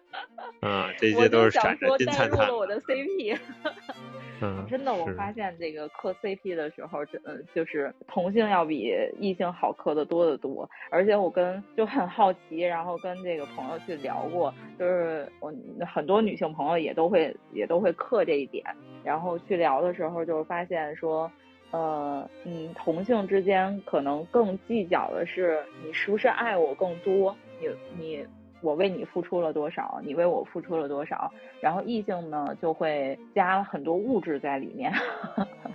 [0.60, 2.48] 啊，这些都是闪着金灿灿。
[2.54, 3.38] 我的 CP。
[4.42, 7.22] 嗯，真的，我发现这个磕 CP 的时候，真
[7.54, 10.68] 就是同性要比异性好磕的多得多。
[10.90, 15.52] 而且我跟就很好奇，然后跟这个朋友去聊过，就是我
[15.86, 18.64] 很多女性朋友也都会也都会磕这一点。
[19.04, 21.30] 然后去聊的时候，就发现说，
[21.70, 28.26] 呃，嗯，同性之间可能更计较的是你是不是爱我更多，你你。
[28.62, 34.92] 我为你付出了多少，你为我付出了多少，然后异性呢就会加了很多物质在里面，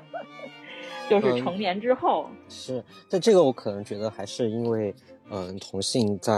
[1.09, 4.93] 就是成年之后是，但这个我可能觉得还是因为，
[5.29, 6.33] 嗯，同性在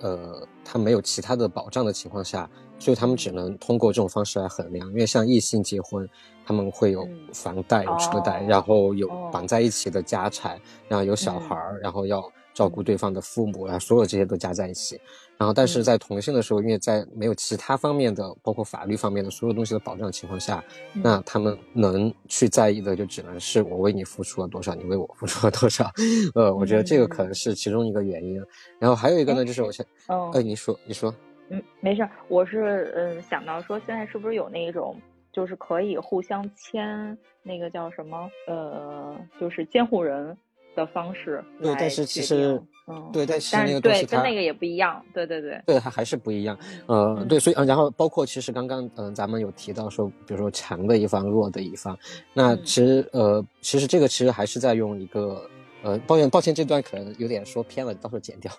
[0.00, 2.48] 呃他没有其他的保障的情况下，
[2.78, 6.08] 所以他们只能通过这种方式来衡量，因为像异性结婚，
[6.46, 12.22] 他们会有房贷、有车贷，然后有绑在一起的家产，然后有小孩儿，然后要
[12.52, 15.00] 照顾对方的父母，啊所有这些都加在一起。
[15.38, 25.90] 然后，但是在同性的时候，因为在没有其他方面的，包括法律方面的所有东西的保障情况下，那他们能去在意的就只能是我为你付出了多少，你为我付出了多少。
[26.34, 28.38] 呃，我觉得这个可能是其中一个原因。
[28.78, 29.86] 然后还有一个呢，就是我想，
[30.34, 31.14] 哎，你说，你说，
[31.48, 34.94] 嗯，没事，我是嗯想到说，现在是不是有那一种，
[35.32, 40.36] 就是可以互相签那个叫什么，呃，就是监护人。
[40.74, 51.98] 的方式对，但是其实，嗯，对，但是那个东西跟那个也不一样，对对对，对，它还是不一样，呃，对，所以，然后包括其实刚刚，嗯，咱们有提到说，比如说强的一方，弱的一方，
[52.32, 55.42] 那其实，呃，其实这个其实还是在用一个。
[55.82, 58.52] 呃，抱歉，抱歉，这段可能有点说偏了，到时候剪掉。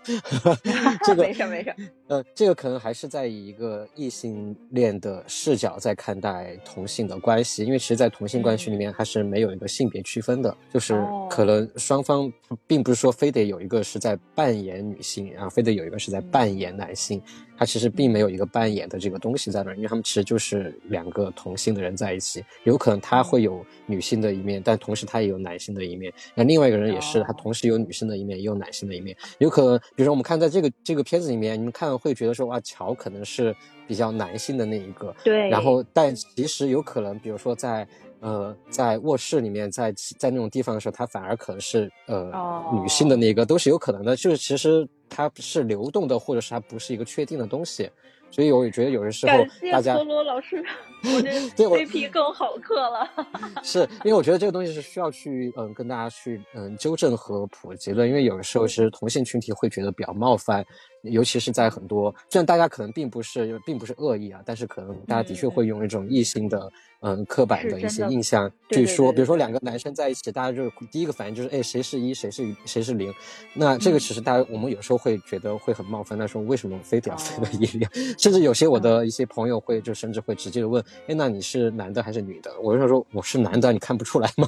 [1.05, 1.73] 这个没事没事。
[2.07, 10.93] 呃，这个可能还是在以一个异性恋的视角在看待同性的关系，因为其实，在同性关系里面，它是没有一个性别区分的，就是
[11.29, 12.31] 可能双方
[12.65, 17.21] 并不是说非得有一个是在扮演女性，然后非得有一个是在扮演男性。
[17.62, 22.43] 他其实并没有一个扮演的这个东西在那儿，因为他们其实就是两个同性的人在一起。
[22.63, 26.12] 有可能他会有女性的一面，但同时他也有男性的一面。
[26.34, 29.15] 那另外一个人也是，他同时有女性的一面，也有男性的一面。
[29.38, 33.56] 有可能，比如说我们看在这个这个片子里面，你们看会觉得说，哇，乔可能是
[33.88, 35.15] 比较男性的那一个。
[35.24, 35.47] 对。
[35.47, 37.88] 然后，但其实有可能，比如说在。
[38.21, 42.31] 呃，在卧室里面，在在那种地方的时候，它反而可能是呃
[42.71, 44.15] 女性的那个，都是有可能的。
[44.15, 47.89] 就是其实它是流动的，或者是它不是一个确定的东西。
[48.29, 49.34] 所以我也觉得有的时候
[49.71, 50.63] 大家，陀螺老师，
[51.03, 51.29] 我这
[51.65, 53.10] CP 更好磕了。
[53.62, 60.65] 是因为我觉得这个东西是需要去嗯跟大家去嗯纠正和普及的，因为有的时候其实同性群体会觉得比较冒犯。
[61.03, 73.13] 尤其是在很多，虽然大家可能并不是并不是恶意啊，但是可能大家的确会用一种异性的，嗯，刻板的一些印象去说，比如说两个男生在一起，大家就是第一个反应就是，哎，谁是一，谁是谁是零？
[73.53, 77.87] 那这个其实大家我们有时候会觉得会很冒犯，那说为什么非得要分到一零？
[78.19, 82.51] 甚至有些我的一些朋友会就甚至会直接的问，哎，那你是男的还是女的？
[82.61, 84.47] 我就说我是男的，你看不出来吗？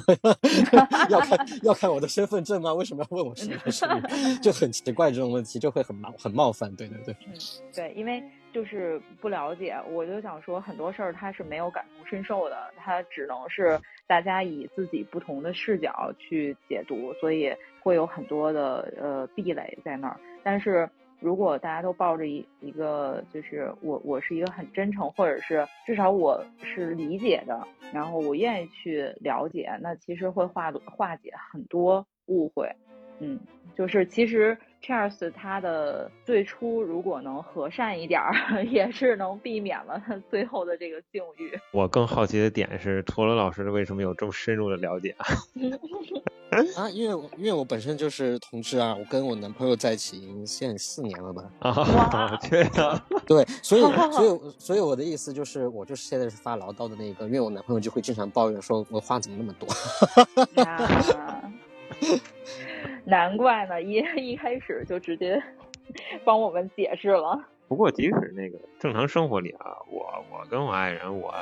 [1.10, 2.72] 要看要看我的身份证吗？
[2.72, 4.38] 为什么要问我是男是女？
[4.40, 6.43] 就很奇怪这种问题，就会很冒很冒。
[6.44, 7.32] 冒犯，对对对，嗯，
[7.74, 20.20] 对，因为就是不了解，我就想说很多事儿他是没有感同身受的，他只能是大家以自己不同的视角去解读，所以会有很多的呃壁垒在那儿。
[20.42, 20.86] 但是
[21.18, 32.70] 如果大家都抱着一一个就是我我是一个很真诚，或者是至少我是理解的，然后我愿意去了解，那其实会化化解很多误会，
[33.20, 33.40] 嗯，
[33.74, 34.56] 就是其实。
[34.84, 41.58] Charles 他的最初如果能和善一点儿， 也是能避免了他最后的这个境遇。
[41.72, 45.26] 我更好奇的点是，陀螺老师为什么有这么深入的了解啊？
[46.76, 51.42] 啊，因为因为我本身就是同志啊，我跟我男朋友在一起已经现在四年了吧？
[51.60, 53.80] 啊，对啊， 对，所以
[54.12, 59.68] 所以所以我的意思就是，我就是现在是发牢骚的那个，因为我男朋友就会经常抱怨说，我话怎么那么多。
[63.04, 65.42] 难怪呢，一 一开始就直接
[66.24, 67.44] 帮我们解释了。
[67.66, 71.34] 不过，即使那个正常生活里啊，我我跟我爱人，我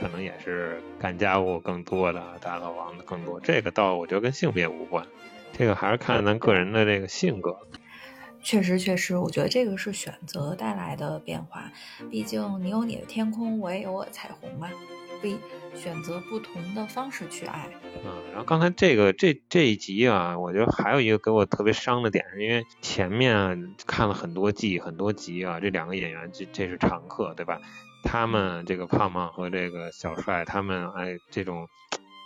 [0.00, 3.38] 可能也是干家务更多的，打扫房子更多。
[3.40, 5.06] 这个倒我觉得跟性别无关，
[5.52, 7.56] 这个还是看咱个人的这个性格。
[8.42, 11.70] 确实，确实，我觉得这个是选择带来的变化。
[12.10, 14.70] 毕竟你有你的天空，我也有我的彩虹嘛。
[15.20, 15.38] 可以
[15.74, 17.68] 选择不同的方式去爱。
[18.04, 27.60] 嗯，然后刚才这个这这一集啊，我觉得还有一个给我特别伤的点，是因为前面看了很多季很多集啊，这两个演员这这是常客，对吧？
[28.04, 31.66] 他们这个胖胖和这个小帅，他们哎这种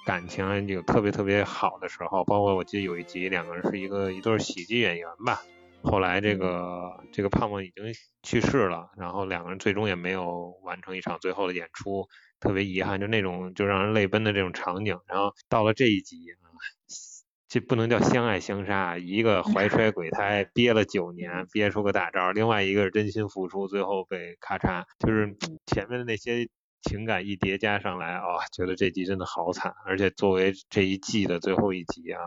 [0.04, 5.40] 感情有特别特别好的时候，包括我记得有一集两个人是一个一对喜剧演员吧。
[5.82, 7.84] 后来这个这个胖胖已经
[8.22, 12.06] 去世了，然后两个人最终也没有完成一场最后的演出。
[12.40, 14.98] 特别遗憾，就那种就让人泪奔的这种场景。
[15.06, 16.48] 然后到了这一集啊，
[17.46, 24.84] 这不能叫相爱相杀，一个怀揣鬼胎憋了九年，憋出个大招；另外一个是真心付出，最后被咔嚓。
[24.98, 26.48] 就是前面的那些
[26.82, 29.74] 情感一叠加上来，哦，觉得这集真的好惨。
[29.84, 32.20] 而且作为这一季的最后一集啊。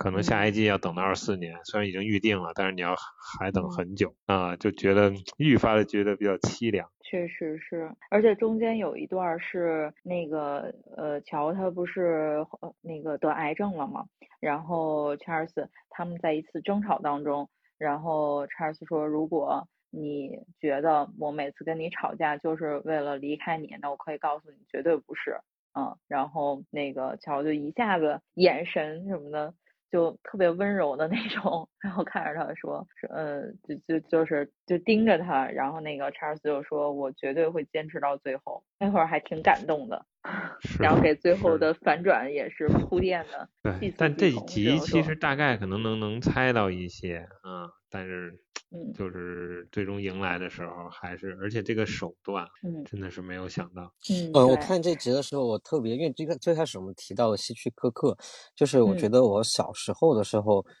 [0.00, 2.96] 可能下一季要等到二四年，虽然已经预定了，但是你要
[3.38, 6.90] 还等很久啊，就觉得愈发的觉得比较凄凉。
[7.02, 14.06] 确实是，而且中间有一段是那个呃，乔他不是呃那个得癌症了吗？
[14.40, 25.36] 然后查尔斯他们在一次争吵当中，然后查尔斯说：“如果你觉得我每次跟你吵架就是为了离开你，那我可以告诉你，绝对不是。”
[25.78, 29.54] 嗯，然后那个乔就一下子眼神什么的。
[29.90, 38.62] 就特别温柔的那种， 然后看着他说，嗯，就就就是就盯着他，然后那个查尔斯就说，我绝对会坚持到最后。
[38.78, 40.04] 那会儿还挺感动的，
[40.78, 43.48] 然后给最后的反转也是铺垫的。
[43.62, 48.40] 对，但这集其实大概可能能能猜到一些，啊，但是。
[48.72, 53.92] 嗯，就是最终迎来的时候，还是而且这个手段，嗯，真的是没有想到。
[54.08, 58.16] 嗯，呃，我看这集的时候，我特别因为这个最开始我们提到了希区柯克，
[58.54, 60.72] 就是我觉得我小时候的时候，嗯，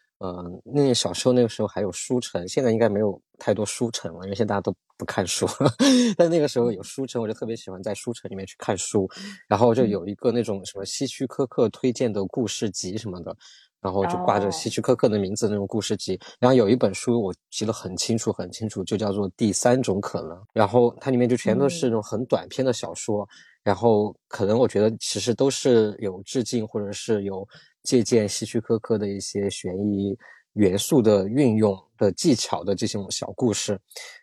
[0.64, 5.46] 那小时候那个时候还有书城，现在应该没有太多书城了，因为现在大家都不看书。
[6.16, 9.08] 但那个时候有书城，我就特别喜欢在书城里面去看书，
[9.48, 13.36] 然后就有一个那种什么希区柯克推荐的故事集什么的。
[13.82, 23.26] 然后就挂着希区柯克的名字那种故事集，然后有一本书我记得很清楚很清楚，就叫做《第三种可能》，然后它里面就全都是那种很短篇的小说，
[23.64, 27.48] 然后可能我觉得其实都是有致敬或者是有
[27.82, 30.16] 借鉴希区柯克的一些悬疑
[30.54, 33.78] 元素的运用的技巧的这种小故事，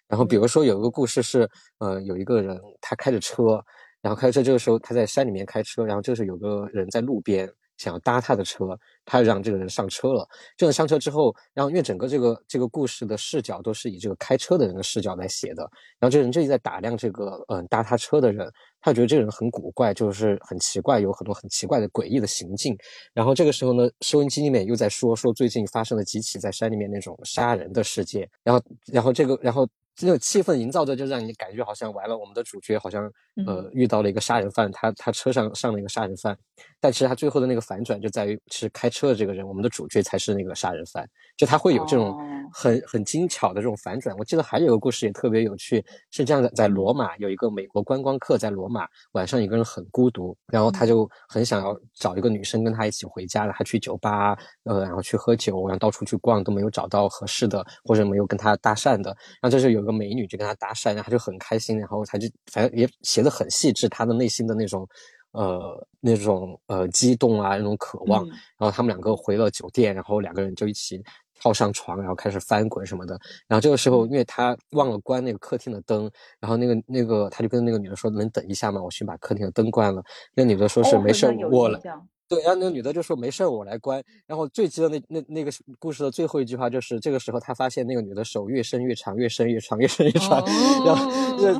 [0.07, 1.49] 然后比如说有一个故事是，
[1.79, 3.63] 呃，有一个人他开着车，
[4.01, 7.49] 然后开车这个时候他在山里面开车，然后就是有个人在路边。
[7.77, 10.27] 想要搭他的车，他让这个人上车了。
[10.57, 15.61] 这个人上车之后，然后因为整个这个这个故事的视角都是以这个开车的人的视角来写的，
[15.99, 18.51] 然后这人就在打量这个嗯搭他车的人，
[18.81, 22.77] 他觉得这个人很古怪，就是很奇怪，有很多很奇怪的诡异的行径。
[23.13, 29.67] 然后这个时候呢，收音机里面又在说说最近发生了几起在山里面那种杀人的事件，然后然后这个然后。
[29.99, 33.11] 这种气氛营造的，就让你感觉好像完了，我们的主角好像
[33.47, 36.37] 呃遇到了一个杀人犯，他他车上上了一个杀人犯，
[36.79, 42.15] 但其实他最后的那个反转就在于，其实开车的这个人，我们的主角才是那个杀人犯，就他会有这种
[42.53, 44.15] 很很精巧的这种反转。
[44.17, 59.09] 我记得还有个故事也特别有趣，是这样的，在罗马有一个美国观光客在罗马晚上一个人很孤独，然后他就很想要找一个女生跟他一起回家，他去酒吧呃然后去喝酒，然后到处去逛都没有找到合适的或者没有跟他搭讪的，
[59.41, 59.87] 然后这时候有。
[59.87, 64.85] 个美女就跟他搭讪，然后他就很开心，然后他就反正也写的很细致，他的内心的那种
[65.31, 68.27] 呃那种呃激动啊，那种渴望。
[68.27, 71.03] 然后他们两个回了酒店，然后两个人就一起
[71.39, 73.19] 跳上床，然后开始翻滚什么的。
[73.47, 76.09] 然后这个时候，因为他忘了关那个客厅的灯，
[76.39, 78.81] 然后那个那个他就跟那个女的说：“能等一下吗？
[78.81, 80.03] 我去把客厅的灯关了。”
[80.33, 81.79] 那女的说是没事，我了。
[82.27, 84.03] 对，然后那个女的就说没事儿，我来关。
[84.25, 90.43] 然后最激的那那那个故事的最后一句话就是，这个时候他发现那个女的手越伸越长，越伸越长，越伸越长，
[90.85, 91.09] 然后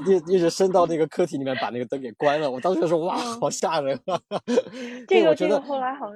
[0.05, 2.51] 一一一直伸到那个客厅里面，把那个灯给关了。
[2.51, 4.19] 我当时就说哇，好吓人啊！
[5.07, 6.07] 这个这个后来好。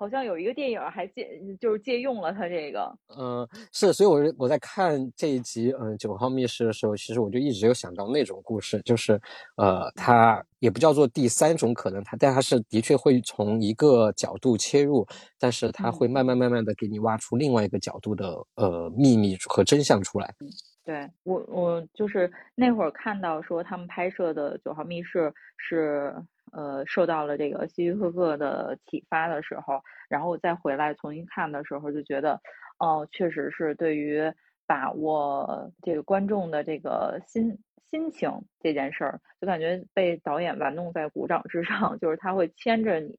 [0.00, 1.28] 好像有一个电影还借，
[1.60, 2.90] 就是借用了他这个。
[3.18, 9.20] 嗯，是，所以，我我在看这一集，嗯，九号密室的时候，其实我就一直有想到那种故事，就是，
[9.58, 15.06] 呃，它也不叫做第三种可能，它，但它是的确会从一个角度切入，
[15.38, 20.34] 但是它会慢慢慢慢的给你挖出另外一个角度的，呃，秘密和真相出来。
[20.82, 26.14] 对我，我就是那会儿看到说他们拍摄的九号密室是。
[26.52, 32.40] 呃，受到了这个希区柯克的启发的时候，然后再回来重新看的时候，就觉得，
[32.78, 34.32] 哦，确实是对于
[34.66, 37.58] 把握这个观众的这个心
[37.90, 38.30] 心情
[38.60, 43.16] 这件事儿，就感觉被导演玩弄在股掌之上， 就是他会牵着你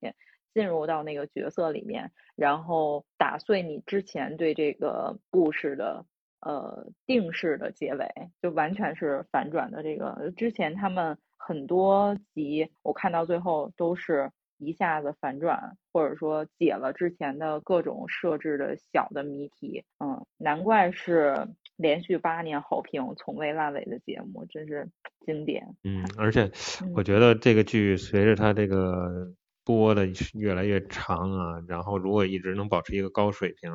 [0.54, 6.06] 进入到那个角色里面，然后打碎你之前对这个故事的
[6.42, 8.08] 呃定式的结尾，
[8.42, 9.82] 就完全是反转的。
[9.84, 11.18] 这个之前他们。
[11.52, 21.46] 很多集我看到最后都是一下子反转，或者说解了之前的各种设置的小的谜题，嗯，难怪是
[21.76, 24.88] 连续八年好评、从未烂尾的节目，真是
[25.26, 25.76] 经典。
[25.84, 26.50] 嗯，而且
[26.96, 29.34] 我觉得这个剧随着它这个。
[29.64, 33.72] 播的越来越长啊，然后如果一直能保持一个高水平，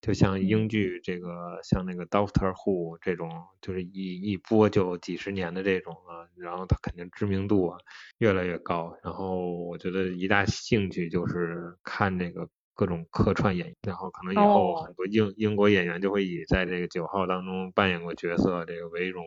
[0.00, 3.30] 就像英剧这个，像那个 Doctor Who 这种，
[3.60, 7.78] 就是一一播就几十年的这种啊，然后它肯定知名度啊
[8.18, 8.96] 越来越高。
[9.02, 19.24] 然后我觉得一大兴趣就是看这个各种客串演员，然后可能以后很多英英国演员就会以在这个九号当中扮演过角色这个为荣。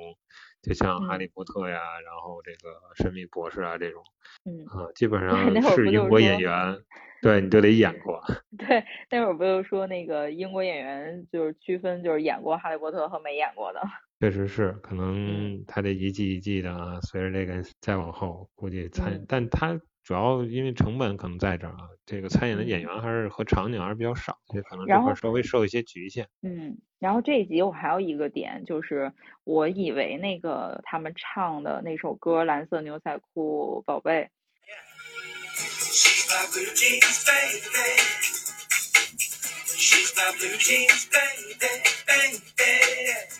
[0.61, 4.03] 就像哈利波特呀，然后这个神秘博士啊这种，
[4.45, 6.77] 嗯啊，基本 上是英国演员，
[7.21, 8.21] 对你就得演过。
[8.57, 13.81] 对，那会儿不就说那个英国演员就是区分，就是演过哈利波特和没演过的。
[14.19, 19.79] 确实是，可能他这一季一季的啊，随着这个再往后，估计参，但他。
[20.03, 26.27] 主要因为成本可能在这儿啊，这个参演的演员还是和场景还是比较少，所以可能这块稍微受一些局限。
[26.41, 34.23] 嗯，然后这一集我还有一个点，就是我以为那个他们唱的那首歌《蓝色牛仔裤宝贝》。
[39.79, 41.55] She's got blue jeans, baby,
[42.05, 42.35] baby.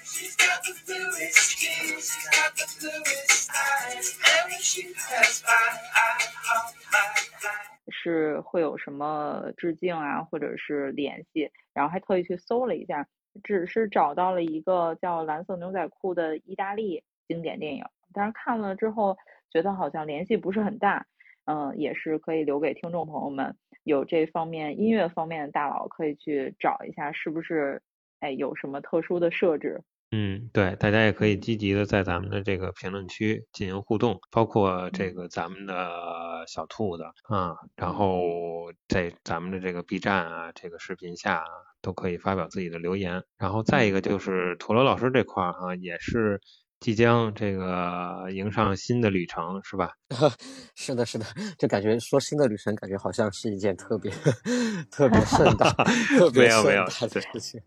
[0.06, 5.68] She's got the bluest skin, she's got the bluest eyes, and she has my
[6.00, 7.08] eyes on my
[7.44, 7.92] eyes.
[7.92, 11.52] 是会有什么致敬啊，或者是联系？
[11.74, 13.06] 然后还特意去搜了一下，
[13.44, 17.84] 只是找到了一个叫《蓝色牛仔裤》的意大利经典电影，
[18.14, 19.18] 但是看了之后
[19.52, 21.06] 觉得好像联系不是很大。
[21.46, 27.82] 嗯，也是可以留给听众朋友们，有这方面音乐方面的大佬可以去找一下，是不是？
[28.20, 29.82] 哎，有什么特殊的设置？
[30.12, 41.46] 嗯，对，大家也可以积极的在咱们的这个评论区进行互动，包括这个咱们的小兔子啊，然后在咱们的这个 B 站啊这个视频下
[41.82, 43.24] 都可以发表自己的留言。
[43.38, 46.42] 然后再一个就是陀螺老师这块儿哈，也是
[46.80, 49.92] 即将这个迎上新的旅程，是吧？
[50.76, 51.26] 是的，是的，
[51.58, 54.10] 就感觉说新的旅程，感觉好像是一件特别
[54.90, 55.70] 特别盛大、
[56.18, 57.62] 特别盛大的事情。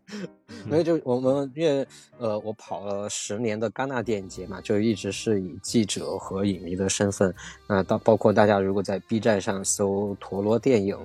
[0.65, 1.85] 因为就我们因为
[2.17, 7.33] 呃，我跑了十年的戛纳电影节嘛，就一直是以记者和影迷的身份。
[7.67, 10.97] 那到包括大家如果在 B 站上搜“陀螺电影”，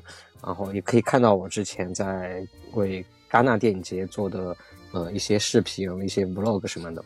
[0.42, 4.56] 然后也可以看到我之前在为戛纳电影节做的
[4.92, 7.04] 呃一些视频、一些 Vlog 什么的。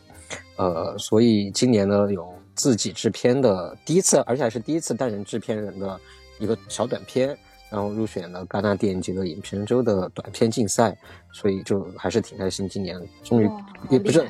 [0.55, 5.99] 呃，所以今年呢，有自己制片的第一次，而且还是第一次担任制片人的
[6.39, 7.37] 一个小短片，
[7.69, 10.97] 然后入选了戛纳电影节的影片周的短片竞赛，
[11.31, 13.49] 所以就还是挺开心，今年终于
[13.89, 14.27] 也不是。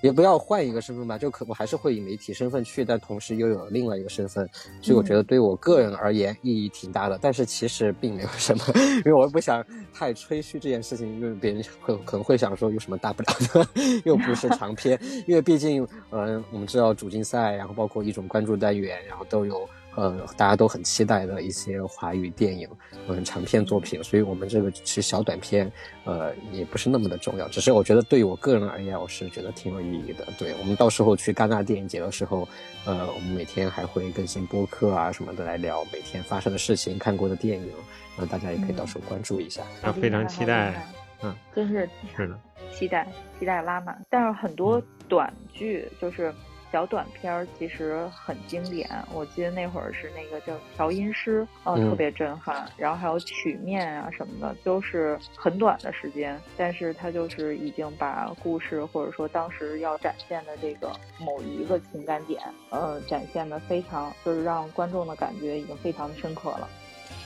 [0.00, 4.48] 也不要换一个身份吧，就可我还是会以媒体身份去，但同时又有另外一个身份，
[4.80, 7.18] 所以我觉得对我个人而言意义挺大的。
[7.20, 8.64] 但是其实并没有什么，
[9.04, 13.68] 因为我不想太吹嘘这件事情，因为别人会可能会想说有什么大不了的，
[14.04, 19.68] 又不是长篇，因为毕竟，嗯，我们知道主竞赛，然后包括一种关注单元，然后都有。
[19.96, 22.68] 呃，大家都很期待的一些华语电影，
[23.08, 25.70] 嗯，长片作品，所以我们这个其实小短片，
[26.04, 27.48] 呃，也不是那么的重要。
[27.48, 30.26] 只是我觉得对于我个人而言，我是觉得挺有意义的。
[30.38, 32.48] 对我们到时候去戛纳电影节的时候，
[32.86, 37.72] 呃，我们每天还会更新播客啊什么的来聊每天发生的事情、看过的电影，
[38.16, 39.62] 那大家也可以到时候关注一下。
[39.82, 40.86] 啊，非常期待，
[41.22, 42.38] 嗯，真是是的，
[42.72, 43.06] 期待
[43.38, 44.00] 期待拉满。
[44.08, 46.32] 但是很多短剧就是。
[46.72, 52.70] 小短片儿其实很经典，我记得那会儿是那个叫调音师，呃，特别震撼。
[52.76, 62.40] 然后还有曲面啊什么的，都是很短的时间，但是他就是已经把故事或者说当时要展现的这个某一个情感点，
[62.70, 66.68] 呃，展现的非常，就是让观众的感觉已经非常的深刻了。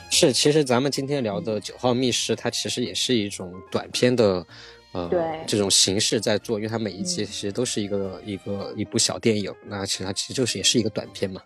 [0.09, 4.45] 是，其实咱们今天聊的《九号密室》，它其实也是一种短片的。
[4.95, 11.41] 呃，对这种形式在做，因为它每一集其实都是一个一个一部小电影，那其实它其实就是也是一个短片嘛。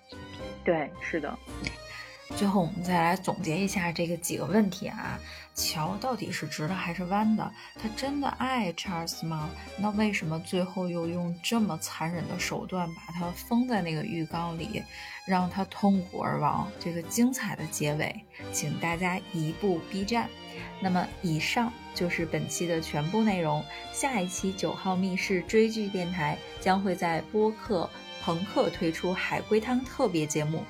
[0.64, 1.36] 对，是的。
[2.38, 5.20] 最后我们再来总结一下这个几个问题啊，
[5.56, 7.52] 乔到底是直的还是弯的？
[7.82, 9.50] 他真的爱 Charles 吗？
[9.80, 14.84] 那为什么最后又用这么残忍的手段把他封在那个浴缸里，
[15.26, 16.72] 让他痛苦而亡？
[16.80, 18.24] 这个精彩的结尾，
[18.54, 20.30] 请大家移步 B 站。
[20.82, 27.90] 那么以上就是本期的全部内容，下一期九号密室追剧电台将会在播客
[28.22, 30.64] 朋克推出海龟汤特别节目。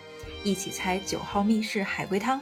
[0.43, 2.41] 一起猜九号密室海龟汤，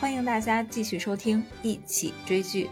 [0.00, 2.68] 欢迎大家继续收听，一起追剧。